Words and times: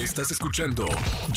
Estás 0.00 0.30
escuchando 0.30 0.86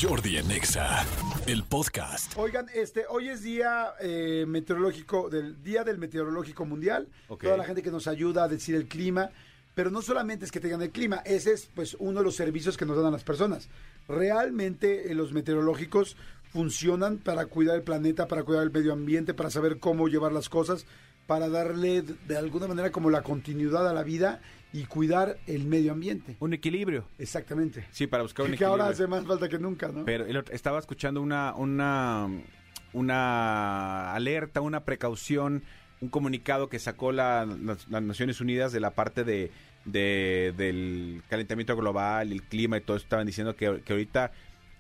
Jordi 0.02 0.38
en 0.38 0.50
Exa, 0.50 1.06
el 1.48 1.64
podcast. 1.64 2.32
Oigan, 2.38 2.68
este, 2.74 3.04
hoy 3.10 3.28
es 3.28 3.44
día 3.44 3.94
eh, 4.00 4.46
meteorológico, 4.48 5.30
del 5.30 5.62
Día 5.62 5.84
del 5.84 5.98
Meteorológico 5.98 6.64
Mundial. 6.64 7.10
Toda 7.28 7.58
la 7.58 7.66
gente 7.66 7.84
que 7.84 7.92
nos 7.92 8.08
ayuda 8.08 8.46
a 8.46 8.48
decir 8.48 8.76
el 8.76 8.88
clima. 8.88 9.32
Pero 9.76 9.92
no 9.92 10.02
solamente 10.02 10.46
es 10.46 10.52
que 10.52 10.62
tengan 10.62 10.82
el 10.82 10.92
clima, 10.92 11.18
ese 11.26 11.52
es 11.52 11.68
pues 11.76 11.98
uno 12.00 12.20
de 12.20 12.24
los 12.24 12.38
servicios 12.38 12.78
que 12.78 12.86
nos 12.86 12.96
dan 12.96 13.08
a 13.08 13.12
las 13.12 13.26
personas. 13.26 13.68
Realmente 14.08 15.12
eh, 15.12 15.14
los 15.14 15.34
meteorológicos 15.34 16.16
funcionan 16.54 17.18
para 17.18 17.48
cuidar 17.48 17.76
el 17.76 17.82
planeta, 17.82 18.30
para 18.30 18.44
cuidar 18.44 18.64
el 18.64 18.72
medio 18.72 18.94
ambiente, 18.94 19.34
para 19.34 19.50
saber 19.50 19.80
cómo 19.80 20.08
llevar 20.08 20.32
las 20.32 20.48
cosas, 20.48 20.86
para 21.28 21.50
darle 21.50 22.02
de 22.02 22.38
alguna 22.38 22.68
manera 22.68 22.94
como 22.94 23.10
la 23.10 23.24
continuidad 23.24 23.90
a 23.90 23.94
la 23.94 24.04
vida 24.04 24.40
y 24.74 24.86
cuidar 24.86 25.38
el 25.48 25.66
medio 25.66 25.92
ambiente. 25.92 26.36
Un 26.40 26.54
equilibrio. 26.54 27.06
Exactamente. 27.20 27.86
Sí, 27.92 28.08
para 28.08 28.24
buscar 28.24 28.44
un 28.46 28.50
que 28.52 28.56
equilibrio. 28.56 28.72
ahora 28.84 28.88
hace 28.92 29.06
más 29.08 29.24
falta 29.26 29.48
que 29.48 29.60
nunca, 29.60 29.88
¿no? 29.90 30.04
Pero 30.04 30.26
el 30.26 30.36
otro- 30.36 30.54
estaba 30.54 30.80
escuchando 30.80 31.22
una, 31.22 31.54
una, 31.56 32.28
una 32.94 34.14
alerta, 34.14 34.62
una 34.62 34.82
precaución, 34.86 35.64
un 36.02 36.10
comunicado 36.10 36.70
que 36.70 36.80
sacó 36.80 37.12
la- 37.12 37.46
las, 37.46 37.88
las 37.88 38.02
Naciones 38.04 38.42
Unidas 38.42 38.72
de 38.72 38.80
la 38.80 38.92
parte 38.92 39.24
de, 39.24 39.52
de- 39.86 40.54
del 40.58 41.22
calentamiento 41.30 41.76
global, 41.76 42.32
el 42.32 42.44
clima 42.44 42.78
y 42.78 42.82
todo 42.82 42.98
eso. 42.98 43.04
Estaban 43.06 43.26
diciendo 43.28 43.56
que, 43.56 43.82
que 43.86 43.94
ahorita, 43.94 44.32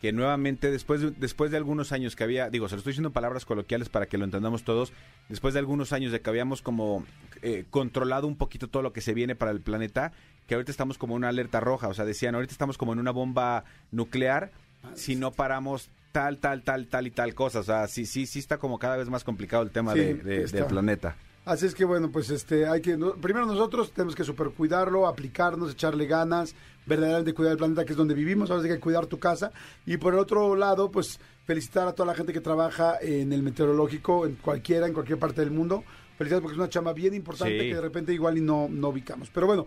que 0.01 0.11
nuevamente, 0.11 0.69
después 0.71 1.01
de, 1.01 1.11
después 1.11 1.51
de 1.51 1.57
algunos 1.57 1.91
años 1.91 2.15
que 2.15 2.23
había, 2.23 2.49
digo, 2.49 2.67
se 2.67 2.75
lo 2.75 2.79
estoy 2.79 2.91
diciendo 2.91 3.09
en 3.09 3.13
palabras 3.13 3.45
coloquiales 3.45 3.89
para 3.89 4.05
que 4.05 4.17
lo 4.17 4.25
entendamos 4.25 4.63
todos, 4.63 4.91
después 5.29 5.53
de 5.53 5.59
algunos 5.61 5.93
años 5.93 6.11
de 6.11 6.19
que 6.21 6.29
habíamos 6.29 6.61
como 6.61 7.05
eh, 7.43 7.65
controlado 7.69 8.25
un 8.27 8.35
poquito 8.37 8.67
todo 8.67 8.81
lo 8.81 8.93
que 8.93 9.01
se 9.01 9.13
viene 9.13 9.35
para 9.35 9.51
el 9.51 9.61
planeta, 9.61 10.11
que 10.47 10.55
ahorita 10.55 10.71
estamos 10.71 10.97
como 10.97 11.13
en 11.13 11.17
una 11.19 11.29
alerta 11.29 11.59
roja, 11.59 11.87
o 11.89 11.93
sea, 11.93 12.05
decían, 12.05 12.33
ahorita 12.35 12.51
estamos 12.53 12.77
como 12.77 12.93
en 12.93 12.99
una 12.99 13.11
bomba 13.11 13.63
nuclear, 13.91 14.51
si 14.95 15.15
no 15.15 15.31
paramos 15.31 15.89
tal, 16.11 16.37
tal, 16.39 16.61
tal, 16.63 16.87
tal 16.87 17.07
y 17.07 17.11
tal 17.11 17.33
cosa. 17.33 17.59
O 17.59 17.63
sea, 17.63 17.87
sí, 17.87 18.05
sí, 18.05 18.25
sí 18.25 18.39
está 18.39 18.57
como 18.57 18.77
cada 18.79 18.97
vez 18.97 19.09
más 19.09 19.23
complicado 19.23 19.63
el 19.63 19.71
tema 19.71 19.93
Sí, 19.93 19.99
de- 19.99 20.45
del 20.47 20.65
planeta. 20.65 21.15
Así 21.45 21.65
es 21.65 21.75
que 21.75 21.83
bueno, 21.83 22.09
pues 22.09 22.29
este 22.29 22.67
hay 22.67 22.81
que 22.81 22.95
no- 22.95 23.15
primero 23.15 23.45
nosotros 23.45 23.91
tenemos 23.91 24.15
que 24.15 24.23
super 24.23 24.49
cuidarlo, 24.51 25.07
aplicarnos, 25.07 25.71
echarle 25.73 26.05
ganas, 26.05 26.55
verdaderamente 26.85 27.33
cuidar 27.33 27.51
el 27.53 27.57
planeta 27.57 27.83
que 27.83 27.91
es 27.91 27.97
donde 27.97 28.13
vivimos, 28.13 28.49
ahora 28.49 28.63
sí 28.63 28.69
que 28.69 28.79
cuidar 28.79 29.07
tu 29.07 29.19
casa 29.19 29.51
y 29.85 29.97
por 29.97 30.13
el 30.13 30.19
otro 30.19 30.55
lado, 30.55 30.89
pues 30.89 31.19
felicitar 31.45 31.85
a 31.87 31.93
toda 31.93 32.07
la 32.07 32.15
gente 32.15 32.31
que 32.31 32.39
trabaja 32.39 32.95
en 33.01 33.33
el 33.33 33.43
meteorológico 33.43 34.25
en 34.25 34.35
cualquiera 34.35 34.87
en 34.87 34.93
cualquier 34.93 35.19
parte 35.19 35.41
del 35.41 35.51
mundo. 35.51 35.83
Felicidades 36.17 36.41
porque 36.41 36.53
es 36.55 36.59
una 36.59 36.69
chamba 36.69 36.93
bien 36.93 37.13
importante 37.13 37.59
Sí. 37.59 37.69
que 37.69 37.75
de 37.75 37.81
repente 37.81 38.13
igual 38.13 38.37
y 38.37 38.41
no 38.41 38.67
no 38.69 38.89
ubicamos. 38.89 39.29
Pero 39.33 39.47
bueno, 39.47 39.65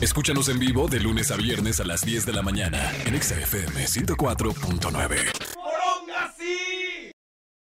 Escúchanos 0.00 0.48
en 0.48 0.58
vivo 0.58 0.86
de 0.88 1.00
lunes 1.00 1.30
a 1.30 1.36
viernes 1.36 1.80
a 1.80 1.84
las 1.84 2.02
10 2.02 2.26
de 2.26 2.32
la 2.32 2.42
mañana 2.42 2.92
en 3.04 3.14
Exa 3.14 3.38
FM 3.40 3.86
104.9. 3.86 5.47